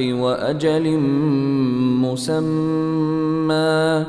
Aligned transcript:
وأجل 0.00 0.98
مسمى 2.02 4.04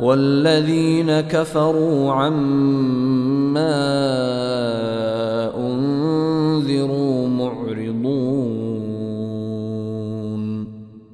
والذين 0.00 1.20
كفروا 1.20 2.12
عما 2.12 3.74
أنذروا 5.56 7.28
معرضون 7.28 7.64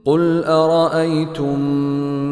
قل 0.04 0.44
أرأيتم 0.44 1.58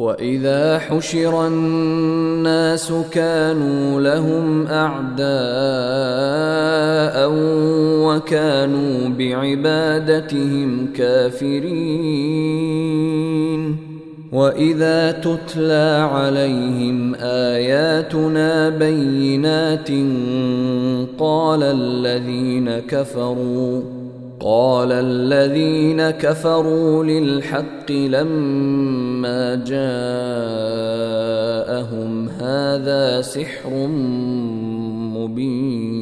واذا 0.00 0.78
حشر 0.78 1.46
الناس 1.46 2.92
كانوا 3.12 4.00
لهم 4.00 4.66
اعداء 4.66 5.20
وكانوا 8.06 9.08
بعبادتهم 9.08 10.92
كافرين 10.92 12.60
واذا 14.32 15.12
تتلى 15.12 16.08
عليهم 16.12 17.14
اياتنا 17.14 18.68
بينات 18.68 19.88
قال 21.18 21.62
الذين 21.62 22.78
كفروا 22.78 23.99
قال 24.42 24.92
الذين 24.92 26.10
كفروا 26.10 27.04
للحق 27.04 27.90
لما 27.90 29.54
جاءهم 29.54 29.78
هذا 32.28 33.22
سحر 33.22 33.70
مبين. 35.16 36.00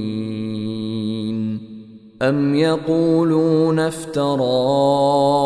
أم 2.22 2.54
يقولون 2.54 3.78
افتراه؟ 3.78 5.38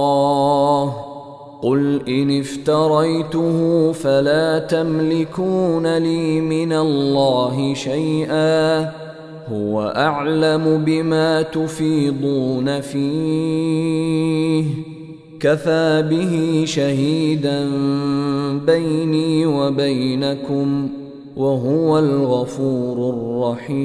قل 1.62 2.02
إن 2.08 2.40
افتريته 2.40 3.92
فلا 3.92 4.58
تملكون 4.58 5.98
لي 5.98 6.40
من 6.40 6.72
الله 6.72 7.74
شيئا. 7.74 8.92
هو 9.52 9.92
اعلم 9.96 10.84
بما 10.86 11.42
تفيضون 11.42 12.80
فيه. 12.80 14.64
كفى 15.40 16.04
به 16.10 16.64
شهيدا 16.66 17.70
بيني 18.66 19.46
وبينكم 19.46 20.88
وهو 21.36 21.98
الغفور 21.98 23.14
الرحيم. 23.14 23.82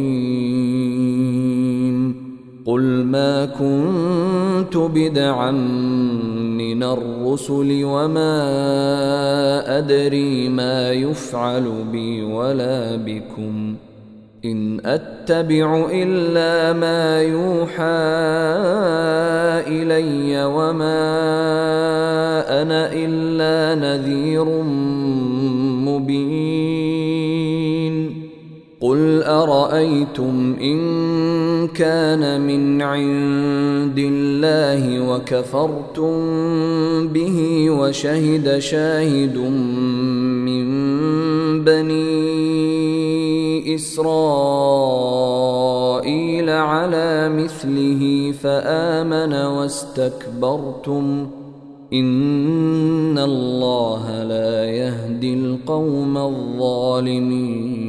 قل 2.66 2.82
ما 3.04 3.46
كنت 3.46 4.78
بدعا 4.78 5.52
من 6.58 6.84
الرسل 6.84 7.82
وما 7.84 8.58
أدري 9.78 10.50
ما 10.50 10.92
يفعل 10.92 11.72
بي 11.92 12.24
ولا 12.24 12.96
بكم. 12.96 13.76
إن 14.46 14.80
أتبع 14.86 15.88
إلا 15.92 16.74
ما 16.74 17.22
يوحى 17.22 17.84
إلي 19.68 20.46
وما 20.46 21.02
أنا 22.62 22.94
إلا 22.94 23.82
نذير 23.82 24.46
مبين. 25.86 26.68
قل 28.82 29.24
أرأيتم 29.24 30.56
إن 30.62 31.68
كان 31.68 32.42
من 32.42 32.82
عند 32.82 34.00
الله 34.00 35.10
وكفرتم 35.10 36.14
به 37.08 37.70
وشهد 37.70 38.60
شاهد 38.60 39.38
من 40.46 40.68
بني 41.64 42.68
إسرائيل 43.76 44.27
مثله 47.48 48.34
فآمن 48.44 49.34
واستكبرتم. 49.34 51.28
إن 51.94 53.18
الله 53.18 54.24
لا 54.24 54.66
يهدي 54.66 55.34
القوم 55.34 56.18
الظالمين. 56.18 57.88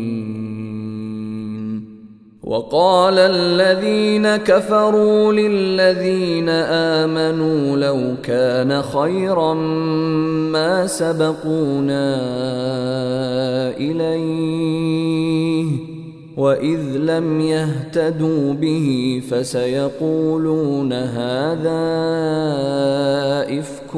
وقال 2.43 3.19
الذين 3.19 4.37
كفروا 4.37 5.33
للذين 5.33 6.49
آمنوا 6.49 7.77
لو 7.77 8.15
كان 8.23 8.83
خيرا 8.83 9.55
ما 10.55 10.87
سبقونا 10.87 12.17
إليه. 13.77 14.98
واذ 16.39 16.97
لم 16.97 17.41
يهتدوا 17.41 18.53
به 18.53 19.23
فسيقولون 19.31 20.93
هذا 20.93 21.83
افك 23.59 23.93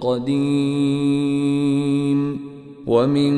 قديم 0.00 1.12
ومن 2.86 3.34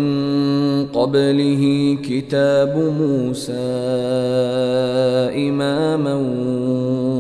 قبله 0.87 1.97
كتاب 2.03 2.95
موسى 3.01 3.53
اماما 5.49 6.15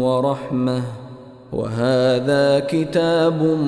ورحمه 0.00 0.82
وهذا 1.52 2.60
كتاب 2.60 3.58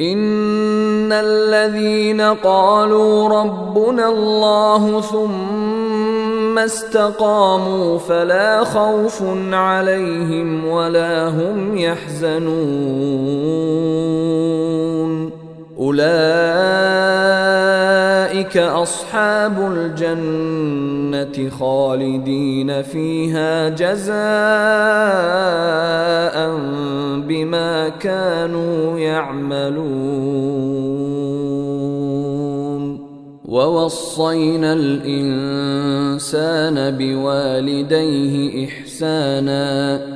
إن 0.00 1.12
الذين 1.12 2.20
قالوا 2.20 3.28
ربنا 3.28 4.08
الله 4.08 5.00
ثم 5.00 6.58
استقاموا 6.58 7.98
فلا 7.98 8.64
خوف 8.64 9.22
عليهم 9.52 10.66
ولا 10.66 11.28
هم 11.28 11.78
يحزنون. 11.78 12.46
أولئك 15.78 16.06
أصحاب 18.56 19.72
الجنة 19.72 21.50
خالدين 21.50 22.82
فيها 22.82 23.68
جزاء 23.68 24.16
بما 27.28 27.88
كانوا 27.88 28.98
يعملون. 28.98 30.46
ووصينا 33.44 34.72
الإنسان 34.72 36.16
بوالديه 36.96 38.68
إحسانا 38.68 40.15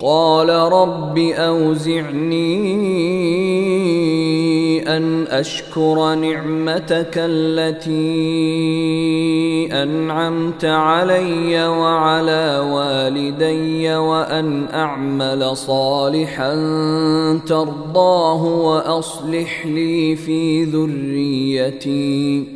قال 0.00 0.48
رب 0.48 1.18
أوزعني 1.18 2.56
أن 4.96 5.26
أشكر 5.26 6.14
نعمتك 6.14 7.12
التي 7.16 7.96
أنعمت 9.82 10.64
علي 10.64 11.68
وعلى 11.68 12.68
والدي 12.72 13.96
وأن 13.96 14.66
أعمل 14.74 15.56
صالحا 15.56 16.54
ترضاه 17.46 18.44
وأصلح 18.44 19.66
لي 19.66 20.16
في 20.16 20.64
ذريتي. 20.64 22.55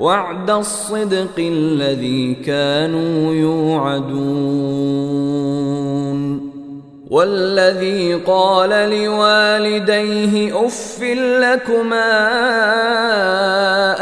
وعد 0.00 0.50
الصدق 0.50 1.36
الذي 1.38 2.34
كانوا 2.34 3.34
يوعدون 3.34 4.80
والذي 7.10 8.14
قال 8.14 8.70
لوالديه 8.70 10.66
اف 10.66 11.02
لكما 11.42 12.10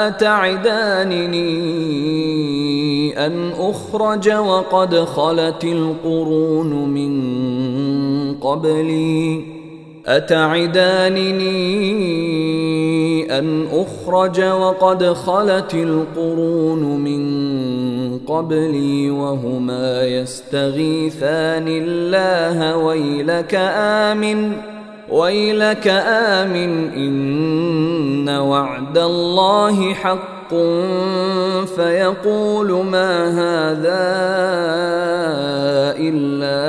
اتعدانني 0.06 1.49
ان 3.27 3.53
اخرج 3.59 4.31
وقد 4.31 4.95
خلت 4.95 5.65
القرون 5.65 6.89
من 6.89 8.35
قبلي 8.35 9.45
أتعدانني 10.06 11.49
أن 13.39 13.67
أخرج 13.73 14.41
وقد 14.41 15.05
خلت 15.05 15.75
القرون 15.75 17.00
من 17.00 18.19
قبلي 18.19 19.11
وهما 19.11 20.03
يستغيثان 20.03 21.69
الله 21.69 22.77
ويلك 22.77 23.55
آمن 23.75 24.53
ويلك 25.11 25.89
آمن 26.06 26.93
إن 26.93 28.29
وعد 28.29 28.99
الله 28.99 29.95
حق. 29.95 30.39
فيقول 31.77 32.85
ما 32.85 33.29
هذا 33.29 34.05
إلا 35.99 36.69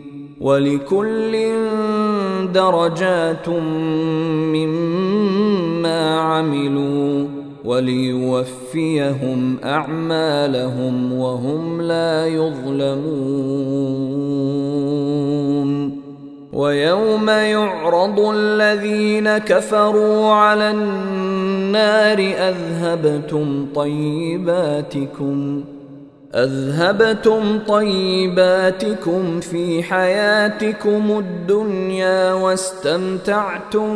ولكل 0.41 1.33
درجات 2.53 3.49
مما 4.55 6.19
عملوا 6.19 7.27
وليوفيهم 7.65 9.57
أعمالهم 9.63 11.13
وهم 11.13 11.81
لا 11.81 12.27
يظلمون. 12.27 13.41
ويوم 16.53 17.29
يعرض 17.29 18.19
الذين 18.19 19.37
كفروا 19.37 20.31
على 20.31 20.71
النار 20.71 22.17
أذهبتم 22.19 23.65
طيباتكم. 23.75 25.63
أذهبتم 26.35 27.59
طيباتكم 27.67 29.39
في 29.39 29.83
حياتكم 29.83 31.19
الدنيا 31.19 32.33
واستمتعتم 32.33 33.91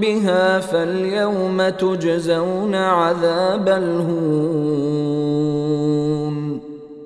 بها 0.00 0.60
فاليوم 0.60 1.68
تجزون 1.68 2.74
عذاب 2.74 3.68
الهون. 3.68 5.14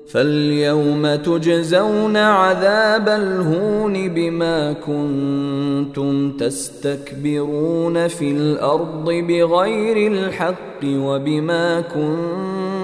فاليوم 0.07 1.15
تجزون 1.15 2.17
عذاب 2.17 3.09
الهون 3.09 4.09
بما 4.09 4.73
كنتم 4.73 6.31
تستكبرون 6.31 8.07
في 8.07 8.31
الأرض 8.31 9.05
بغير 9.05 10.11
الحق 10.11 10.83
وبما 10.85 11.81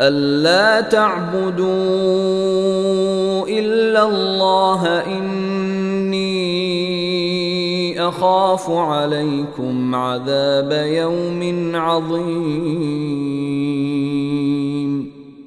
ألا 0.00 0.80
تعبدوا 0.80 1.68
إلا 3.48 4.08
الله 4.08 4.86
إني 5.06 6.18
أخاف 8.08 8.70
عليكم 8.70 9.94
عذاب 9.94 10.72
يوم 10.72 11.70
عظيم. 11.74 13.08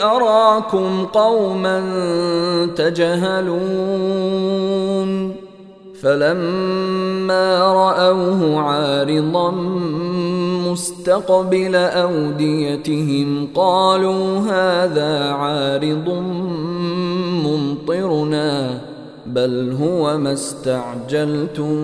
أراكم 0.04 1.06
قوما 1.06 1.84
تجهلون. 2.76 3.46
فلما 6.02 7.60
رأوه 7.60 8.60
عارضا 8.60 9.52
مستقبل 10.72 11.76
أوديتهم 11.76 13.48
قالوا 13.56 14.40
هذا 14.40 15.32
عارض 15.32 16.10
ممطرنا. 17.46 18.80
بل 19.36 19.78
هو 19.82 20.18
ما 20.18 20.34
استعجلتم 20.34 21.76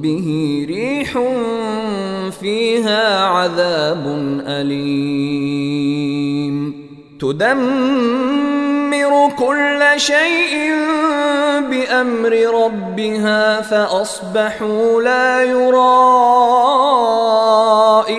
به 0.00 0.28
ريح 0.68 1.18
فيها 2.40 3.24
عذاب 3.24 4.04
اليم 4.46 5.64
تدمر 7.20 8.54
كل 9.38 9.82
شيء 9.96 10.72
بامر 11.70 12.32
ربها 12.64 13.60
فاصبحوا 13.60 15.02
لا 15.02 15.42
يرى 15.42 16.04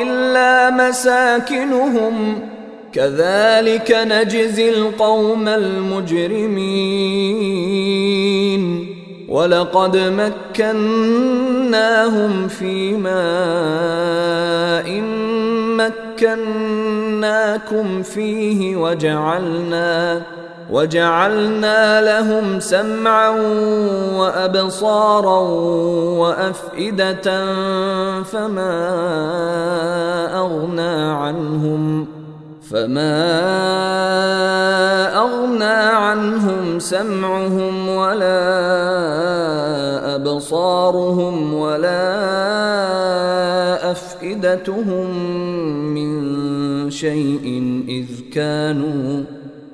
الا 0.02 0.70
مساكنهم 0.70 2.40
كذلك 2.96 3.92
نجزي 3.92 4.70
القوم 4.70 5.48
المجرمين. 5.48 7.06
ولقد 9.30 9.98
مكناهم 10.58 12.48
في 12.48 12.98
ماء 12.98 13.16
مكناكم 16.22 18.04
فيه 18.04 18.76
وجعلنا 18.76 20.22
وجعلنا 20.72 22.02
لهم 22.02 22.60
سمعا 22.60 23.30
وأبصارا 24.16 25.40
وأفئدة 26.20 27.46
فما 28.24 28.88
أغنى 30.38 31.12
عنهم. 31.12 32.15
فما 32.70 33.22
اغنى 35.18 35.78
عنهم 36.06 36.80
سمعهم 36.80 37.90
ولا 37.90 38.46
ابصارهم 40.16 41.54
ولا 41.54 42.06
افئدتهم 43.92 45.10
من 45.94 46.12
شيء 46.90 47.46
اذ 47.90 48.30
كانوا 48.34 49.24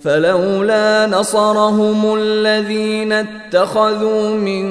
فلولا 0.00 1.06
نصرهم 1.06 2.14
الذين 2.14 3.12
اتخذوا 3.12 4.28
من 4.30 4.62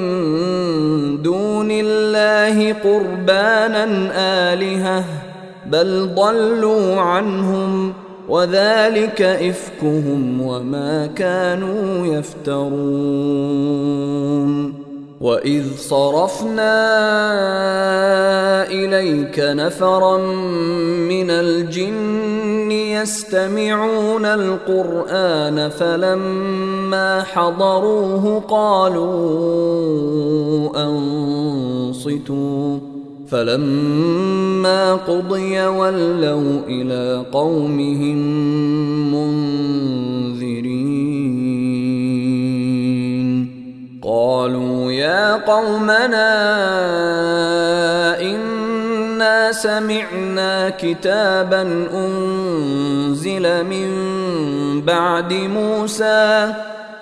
دون 1.22 1.68
الله 1.70 2.72
قربانا 2.72 4.10
آلهة 4.52 5.04
بل 5.66 6.10
ضلوا 6.14 7.00
عنهم 7.00 7.92
وذلك 8.28 9.22
إفكهم 9.22 10.40
وما 10.40 11.06
كانوا 11.06 12.06
يفترون 12.06 13.50
وإذ 15.20 15.64
صرفنا 15.76 16.76
إليك 18.66 19.38
نفرا 19.38 20.18
من 21.08 21.30
الجن 21.30 22.49
يستمعون 22.72 24.24
القرآن 24.24 25.68
فلما 25.68 27.22
حضروه 27.22 28.40
قالوا 28.48 29.90
أنصتوا 30.86 32.78
فلما 33.30 34.94
قضي 34.94 35.66
ولوا 35.66 36.60
إلى 36.68 37.24
قومهم 37.32 38.18
منذرين. 39.14 39.90
قالوا 44.02 44.92
يا 44.92 45.34
قومنا 45.34 46.30
انا 49.20 49.52
سمعنا 49.52 50.70
كتابا 50.70 51.62
انزل 51.92 53.64
من 53.64 53.90
بعد 54.80 55.32
موسى 55.32 56.54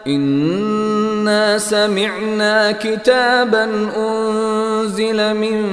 انا 0.07 1.59
سمعنا 1.59 2.73
كتابا 2.73 3.65
انزل 3.97 5.35
من 5.35 5.69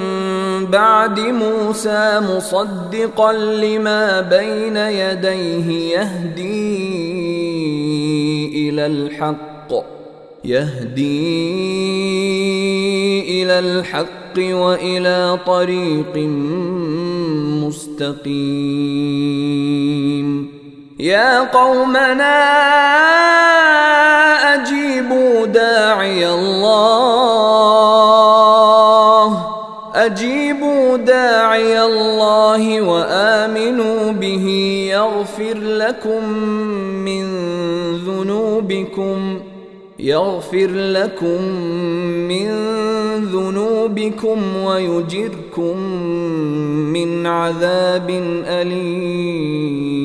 بعد 0.65 1.19
موسى 1.19 2.21
مصدقا 2.29 3.33
لما 3.33 4.21
بين 4.21 4.77
يديه 4.77 5.97
يهدي 5.97 6.59
إلى 8.69 8.85
الحق 8.85 9.73
يهدي 10.45 11.43
إلى 13.43 13.59
الحق 13.59 14.24
وإلى 14.39 15.39
طريق 15.47 16.17
مستقيم. 17.63 18.25
يا 20.99 21.39
قومنا 21.39 22.43
أجيبوا 24.53 25.45
داعي 25.45 26.29
الله. 26.29 27.05
أجيبوا 29.95 30.97
داعي 30.97 31.83
الله 31.83 32.81
وآمنوا 32.81 34.11
به. 34.11 34.47
يغفر 34.91 35.57
لكم 35.57 36.29
من 37.05 37.25
ذنوبكم. 37.95 39.39
يغفر 39.99 40.67
لكم 40.67 41.41
من 42.27 42.49
ذنوبكم 43.23 44.57
ويجركم 44.57 45.77
من 46.93 47.27
عذاب 47.27 48.09
أليم. 48.45 49.95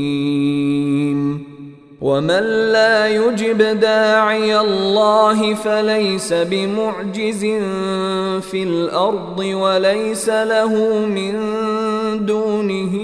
ومن 2.01 2.73
لا 2.73 3.09
يجب 3.09 3.59
داعي 3.81 4.61
الله 4.61 5.55
فليس 5.55 6.33
بمعجز 6.33 7.41
في 8.41 8.63
الأرض 8.63 9.39
وليس 9.39 10.29
له 10.29 10.75
من 11.07 11.35
دونه 12.27 12.95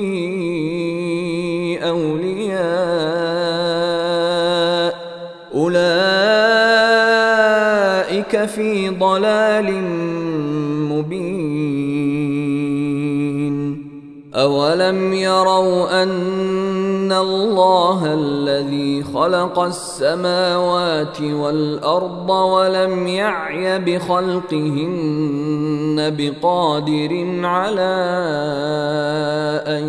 أولياء. 1.83 3.27
اولئك 8.35 8.49
في 8.49 8.88
ضلال 8.88 9.83
مبين. 10.92 11.87
أولم 14.35 15.12
يروا 15.12 16.02
أن 16.02 17.12
الله 17.12 18.14
الذي 18.14 19.02
خلق 19.02 19.59
السماوات 19.59 21.21
والأرض 21.21 22.30
ولم 22.30 23.06
يعي 23.06 23.78
بخلقهن 23.78 25.16
بقادر 26.18 27.40
على 27.47 27.97
أن 29.66 29.85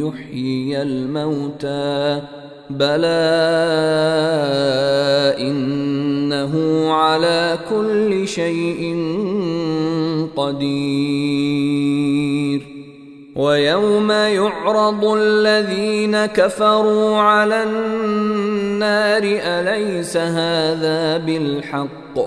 يحيي 0.00 0.82
الموتى. 0.82 2.22
بلى 2.70 3.06
إن 5.38 5.85
على 6.92 7.58
كل 7.70 8.28
شيء 8.28 8.96
قدير. 10.36 11.96
ويوم 13.36 14.10
يعرض 14.10 15.04
الذين 15.04 16.26
كفروا 16.26 17.16
على 17.16 17.62
النار 17.62 19.22
أليس 19.24 20.16
هذا 20.16 21.16
بالحق؟ 21.16 22.18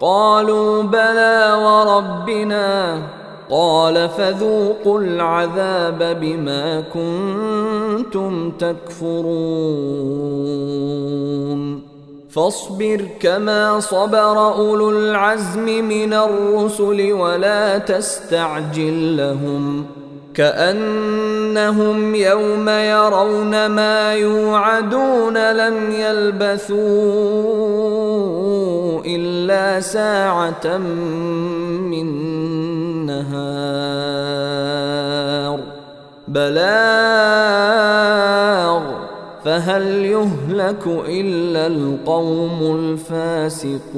قالوا 0.00 0.82
بلى 0.82 1.58
وربنا. 1.64 2.98
قال 3.50 4.08
فذوقوا 4.08 5.00
العذاب 5.00 6.18
بما 6.20 6.80
كنتم 6.80 8.50
تكفرون. 8.50 9.24
فاصبر 12.34 13.00
كما 13.20 13.80
صبر 13.80 14.54
أولو 14.54 14.90
العزم 14.90 15.64
من 15.64 16.12
الرسل 16.12 17.12
ولا 17.12 17.78
تستعجل 17.78 19.16
لهم 19.16 19.86
كأنهم 20.34 22.14
يوم 22.14 22.68
يرون 22.68 23.66
ما 23.66 24.14
يوعدون 24.14 25.52
لم 25.52 25.90
يلبثوا 25.90 26.74
إلا 29.06 29.80
ساعة 29.80 30.76
من 30.76 32.06
نهار 33.06 34.34
بلاغ 36.28 38.33
فهل 39.44 40.04
يهلك 40.04 40.86
إلا 41.08 41.66
القوم 41.66 42.76
الفاسقون؟ 42.76 43.94